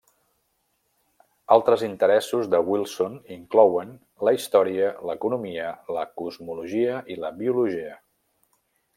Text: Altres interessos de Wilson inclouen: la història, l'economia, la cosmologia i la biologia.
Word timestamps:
Altres 1.55 1.81
interessos 1.87 2.47
de 2.53 2.61
Wilson 2.69 3.17
inclouen: 3.35 3.91
la 4.29 4.33
història, 4.37 4.89
l'economia, 5.09 5.67
la 5.99 6.07
cosmologia 6.23 6.95
i 7.17 7.23
la 7.25 7.31
biologia. 7.43 7.93